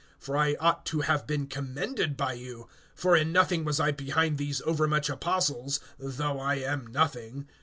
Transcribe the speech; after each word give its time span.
For 0.17 0.35
I 0.35 0.55
ought 0.59 0.83
to 0.87 1.01
have 1.01 1.27
been 1.27 1.45
commended 1.45 2.17
by 2.17 2.33
you; 2.33 2.67
for 2.95 3.15
in 3.15 3.31
nothing 3.31 3.63
was 3.63 3.79
I 3.79 3.91
behind 3.91 4.39
these 4.39 4.59
overmuch 4.65 5.09
apostles, 5.11 5.79
though 5.99 6.39
I 6.39 6.55
am 6.55 6.87
nothing. 6.87 7.47